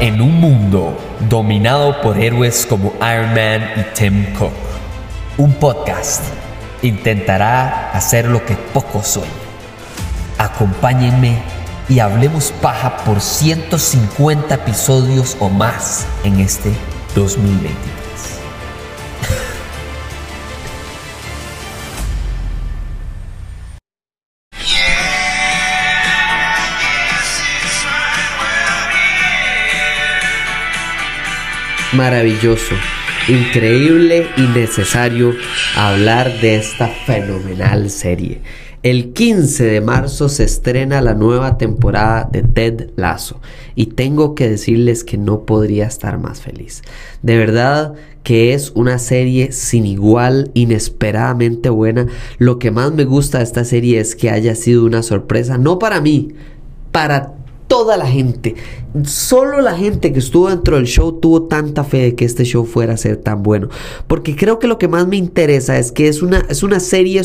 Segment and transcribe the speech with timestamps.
[0.00, 0.98] En un mundo
[1.28, 4.52] dominado por héroes como Iron Man y Tim Cook,
[5.38, 6.24] un podcast
[6.82, 9.30] intentará hacer lo que pocos sueñan.
[10.36, 11.38] Acompáñenme
[11.88, 16.72] y hablemos paja por 150 episodios o más en este
[17.14, 18.03] 2023.
[31.96, 32.74] Maravilloso,
[33.28, 35.32] increíble y necesario
[35.76, 38.40] hablar de esta fenomenal serie.
[38.82, 43.40] El 15 de marzo se estrena la nueva temporada de Ted Lasso
[43.74, 46.82] y tengo que decirles que no podría estar más feliz.
[47.22, 52.06] De verdad que es una serie sin igual, inesperadamente buena.
[52.38, 55.78] Lo que más me gusta de esta serie es que haya sido una sorpresa, no
[55.78, 56.34] para mí,
[56.90, 57.34] para
[57.84, 58.54] toda la gente.
[59.04, 62.64] Solo la gente que estuvo dentro del show tuvo tanta fe de que este show
[62.64, 63.68] fuera a ser tan bueno.
[64.06, 67.20] Porque creo que lo que más me interesa es que es una, es una serie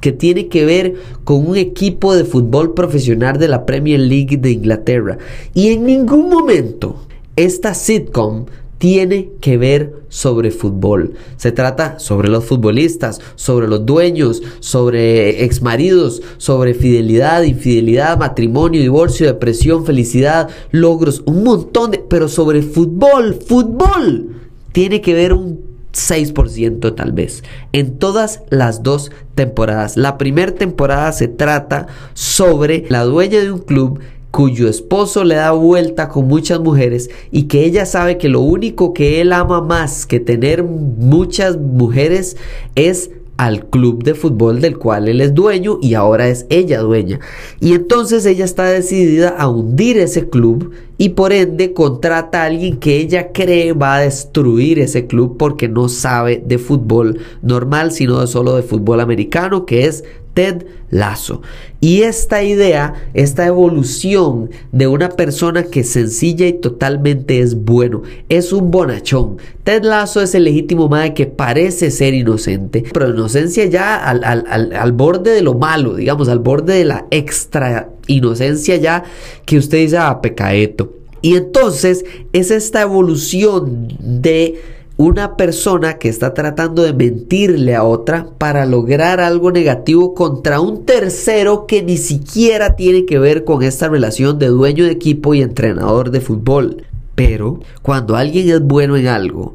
[0.00, 4.50] que tiene que ver con un equipo de fútbol profesional de la Premier League de
[4.50, 5.16] Inglaterra.
[5.54, 6.96] Y en ningún momento
[7.36, 8.46] esta sitcom
[8.80, 11.12] tiene que ver sobre fútbol.
[11.36, 19.26] Se trata sobre los futbolistas, sobre los dueños, sobre exmaridos, sobre fidelidad, infidelidad, matrimonio, divorcio,
[19.26, 21.98] depresión, felicidad, logros, un montón de...
[21.98, 24.30] Pero sobre fútbol, fútbol.
[24.72, 25.60] Tiene que ver un
[25.92, 29.98] 6% tal vez en todas las dos temporadas.
[29.98, 35.52] La primera temporada se trata sobre la dueña de un club cuyo esposo le da
[35.52, 40.06] vuelta con muchas mujeres y que ella sabe que lo único que él ama más
[40.06, 42.36] que tener muchas mujeres
[42.74, 47.20] es al club de fútbol del cual él es dueño y ahora es ella dueña.
[47.58, 52.76] Y entonces ella está decidida a hundir ese club y por ende contrata a alguien
[52.76, 58.20] que ella cree va a destruir ese club porque no sabe de fútbol normal, sino
[58.20, 60.04] de solo de fútbol americano, que es
[60.34, 61.42] Ted Lasso.
[61.80, 68.52] Y esta idea, esta evolución de una persona que sencilla y totalmente es bueno, es
[68.52, 69.38] un bonachón.
[69.64, 74.92] Ted Lasso es el legítimo madre que parece ser inocente, pero inocencia ya al, al
[74.92, 79.04] borde de lo malo, digamos, al borde de la extra inocencia ya
[79.44, 80.94] que usted dice, ah, pecaeto.
[81.22, 84.60] Y entonces es esta evolución de
[85.00, 90.84] una persona que está tratando de mentirle a otra para lograr algo negativo contra un
[90.84, 95.40] tercero que ni siquiera tiene que ver con esta relación de dueño de equipo y
[95.40, 96.84] entrenador de fútbol.
[97.14, 99.54] Pero cuando alguien es bueno en algo,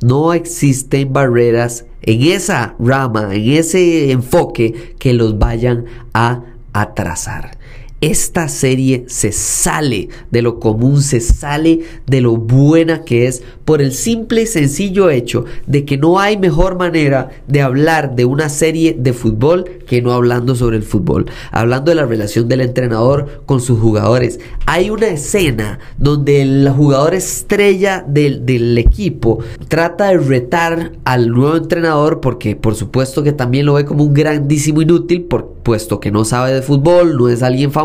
[0.00, 7.58] no existen barreras en esa rama, en ese enfoque que los vayan a atrasar
[8.00, 13.80] esta serie se sale de lo común, se sale de lo buena que es por
[13.80, 18.50] el simple y sencillo hecho de que no hay mejor manera de hablar de una
[18.50, 23.42] serie de fútbol que no hablando sobre el fútbol, hablando de la relación del entrenador
[23.46, 24.38] con sus jugadores.
[24.66, 29.38] Hay una escena donde el jugador estrella del, del equipo
[29.68, 34.12] trata de retar al nuevo entrenador porque por supuesto que también lo ve como un
[34.12, 37.83] grandísimo inútil por, puesto que no sabe de fútbol, no es alguien famoso,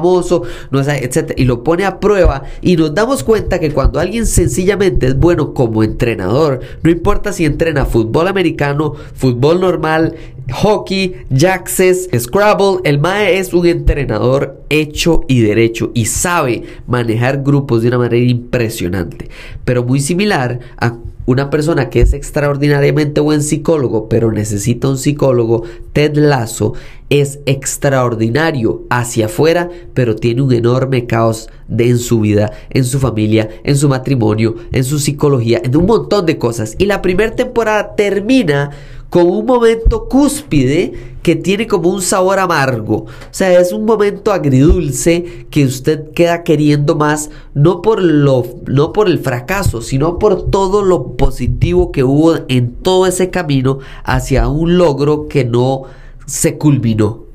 [0.71, 1.33] no es, etc.
[1.37, 5.53] Y lo pone a prueba y nos damos cuenta que cuando alguien sencillamente es bueno
[5.53, 10.15] como entrenador, no importa si entrena fútbol americano, fútbol normal,
[10.51, 17.81] hockey, jaxes, scrabble, el MAE es un entrenador hecho y derecho y sabe manejar grupos
[17.81, 19.29] de una manera impresionante,
[19.65, 20.97] pero muy similar a
[21.29, 25.61] una persona que es extraordinariamente buen psicólogo, pero necesita un psicólogo,
[25.93, 26.73] Ted Lasso
[27.11, 33.47] es extraordinario hacia afuera, pero tiene un enorme caos en su vida, en su familia,
[33.63, 36.75] en su matrimonio, en su psicología, en un montón de cosas.
[36.79, 38.71] Y la primera temporada termina
[39.09, 40.93] con un momento cúspide
[41.23, 42.95] que tiene como un sabor amargo.
[42.95, 48.93] O sea, es un momento agridulce que usted queda queriendo más, no por, lo, no
[48.93, 54.47] por el fracaso, sino por todo lo positivo que hubo en todo ese camino hacia
[54.47, 55.83] un logro que no
[56.25, 57.25] se culminó.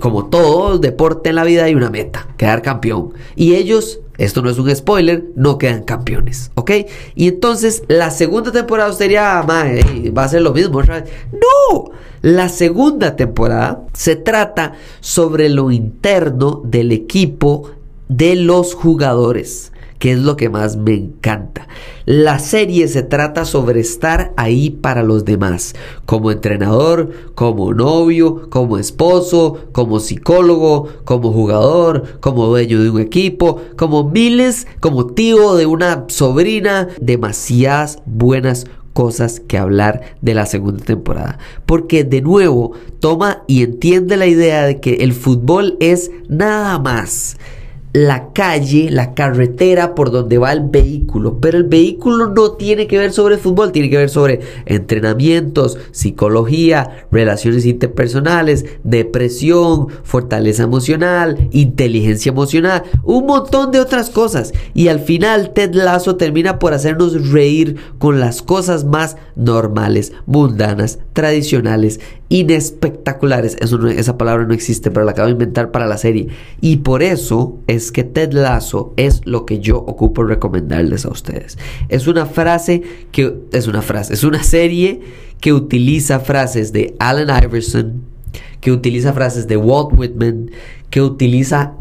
[0.00, 3.14] Como todo deporte en la vida hay una meta, quedar campeón.
[3.36, 6.70] Y ellos esto no es un spoiler, no quedan campeones, ¿ok?
[7.14, 10.82] Y entonces la segunda temporada sería, va a ser lo mismo.
[10.82, 17.70] No, la segunda temporada se trata sobre lo interno del equipo
[18.16, 19.72] de los jugadores
[20.02, 21.68] que es lo que más me encanta.
[22.06, 25.76] La serie se trata sobre estar ahí para los demás,
[26.06, 33.60] como entrenador, como novio, como esposo, como psicólogo, como jugador, como dueño de un equipo,
[33.76, 40.84] como miles, como tío de una sobrina, demasiadas buenas cosas que hablar de la segunda
[40.84, 41.38] temporada.
[41.64, 47.36] Porque de nuevo toma y entiende la idea de que el fútbol es nada más
[47.92, 51.38] la calle, la carretera por donde va el vehículo.
[51.40, 57.06] Pero el vehículo no tiene que ver sobre fútbol, tiene que ver sobre entrenamientos, psicología,
[57.10, 64.52] relaciones interpersonales, depresión, fortaleza emocional, inteligencia emocional, un montón de otras cosas.
[64.72, 70.98] Y al final Ted Lasso termina por hacernos reír con las cosas más normales, mundanas,
[71.12, 72.00] tradicionales
[72.32, 73.58] inespectaculares.
[73.60, 76.28] Esa palabra no existe, pero la acabo de inventar para la serie.
[76.62, 81.58] Y por eso es que Ted Lasso es lo que yo ocupo recomendarles a ustedes.
[81.90, 82.82] Es una frase
[83.12, 85.00] que es una frase, es una serie
[85.40, 88.00] que utiliza frases de Allen Iverson,
[88.62, 90.52] que utiliza frases de Walt Whitman,
[90.88, 91.74] que utiliza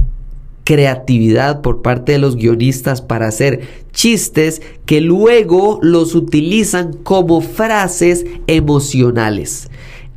[0.66, 3.62] creatividad por parte de los guionistas para hacer
[3.94, 9.70] chistes que luego los utilizan como frases emocionales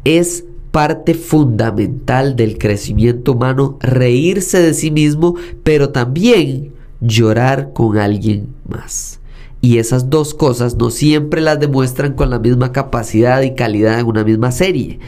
[0.05, 8.49] es parte fundamental del crecimiento humano reírse de sí mismo, pero también llorar con alguien
[8.69, 9.21] más.
[9.61, 14.06] Y esas dos cosas no siempre las demuestran con la misma capacidad y calidad en
[14.06, 14.99] una misma serie.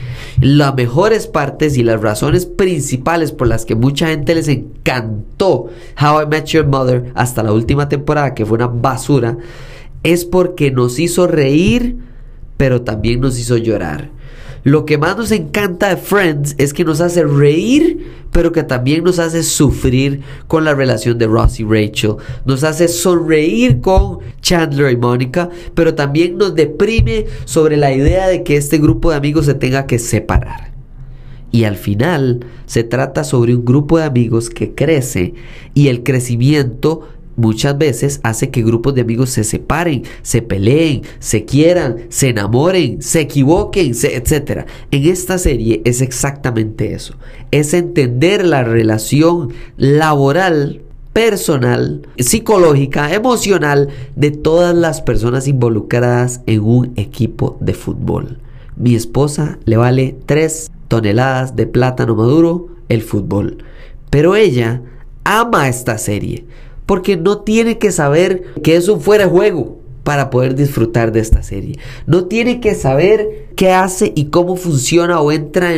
[0.40, 5.66] Las mejores partes y las razones principales por las que mucha gente les encantó
[6.00, 9.37] How I Met Your Mother hasta la última temporada, que fue una basura,
[10.02, 11.98] es porque nos hizo reír,
[12.56, 14.15] pero también nos hizo llorar.
[14.66, 19.04] Lo que más nos encanta de Friends es que nos hace reír, pero que también
[19.04, 22.16] nos hace sufrir con la relación de Ross y Rachel.
[22.44, 28.42] Nos hace sonreír con Chandler y Mónica, pero también nos deprime sobre la idea de
[28.42, 30.72] que este grupo de amigos se tenga que separar.
[31.52, 35.34] Y al final se trata sobre un grupo de amigos que crece
[35.74, 41.44] y el crecimiento muchas veces hace que grupos de amigos se separen, se peleen, se
[41.44, 44.66] quieran, se enamoren, se equivoquen, etc.
[44.90, 47.14] En esta serie es exactamente eso.
[47.50, 56.92] Es entender la relación laboral personal, psicológica, emocional de todas las personas involucradas en un
[56.96, 58.38] equipo de fútbol.
[58.76, 63.64] Mi esposa le vale 3 toneladas de plátano maduro el fútbol,
[64.10, 64.82] pero ella
[65.24, 66.44] ama esta serie
[66.86, 71.18] porque no tiene que saber que es un fuera de juego para poder disfrutar de
[71.18, 71.78] esta serie.
[72.06, 75.70] No tiene que saber qué hace y cómo funciona o entra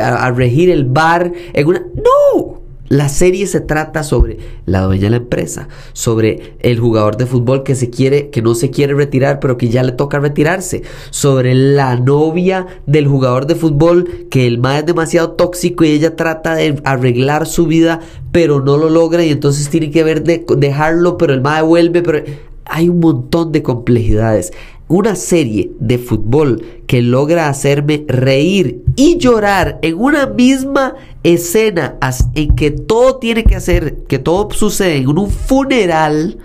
[0.00, 1.86] a, a regir el bar en una...
[1.94, 2.55] No,
[2.88, 7.62] la serie se trata sobre la dueña de la empresa, sobre el jugador de fútbol
[7.62, 11.54] que se quiere, que no se quiere retirar, pero que ya le toca retirarse, sobre
[11.54, 16.54] la novia del jugador de fútbol que el más es demasiado tóxico y ella trata
[16.54, 18.00] de arreglar su vida,
[18.32, 22.02] pero no lo logra y entonces tiene que ver de dejarlo, pero el más vuelve,
[22.02, 22.22] pero
[22.64, 24.52] hay un montón de complejidades
[24.88, 31.96] una serie de fútbol que logra hacerme reír y llorar en una misma escena
[32.34, 36.38] en que todo tiene que hacer, que todo sucede en un funeral,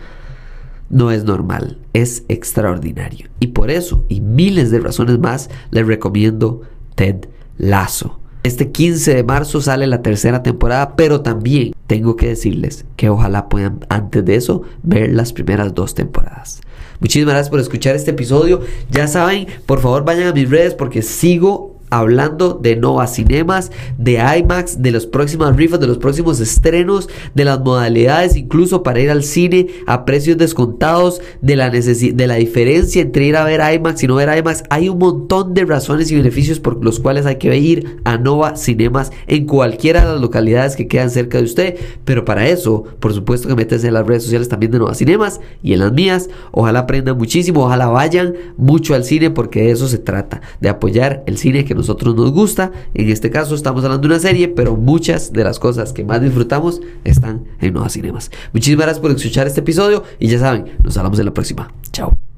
[0.89, 3.29] no es normal, es extraordinario.
[3.39, 6.61] Y por eso, y miles de razones más, les recomiendo
[6.95, 7.27] Ted
[7.57, 8.19] Lasso.
[8.43, 13.49] Este 15 de marzo sale la tercera temporada, pero también tengo que decirles que ojalá
[13.49, 16.61] puedan antes de eso ver las primeras dos temporadas.
[16.99, 18.61] Muchísimas gracias por escuchar este episodio.
[18.89, 24.13] Ya saben, por favor vayan a mis redes porque sigo hablando de Nova Cinemas, de
[24.13, 29.11] IMAX, de los próximos rifas, de los próximos estrenos, de las modalidades, incluso para ir
[29.11, 34.03] al cine a precios descontados, de la, de la diferencia entre ir a ver IMAX
[34.03, 34.63] y no ver IMAX.
[34.69, 38.55] Hay un montón de razones y beneficios por los cuales hay que ir a Nova
[38.55, 41.77] Cinemas en cualquiera de las localidades que quedan cerca de usted.
[42.05, 45.41] Pero para eso, por supuesto que metes en las redes sociales también de Nova Cinemas
[45.61, 46.29] y en las mías.
[46.51, 51.23] Ojalá aprendan muchísimo, ojalá vayan mucho al cine porque de eso se trata, de apoyar
[51.25, 52.71] el cine que nosotros nos gusta.
[52.93, 56.21] En este caso estamos hablando de una serie, pero muchas de las cosas que más
[56.21, 58.31] disfrutamos están en Nuevas Cinemas.
[58.53, 61.73] Muchísimas gracias por escuchar este episodio y ya saben, nos hablamos en la próxima.
[61.91, 62.30] Chao.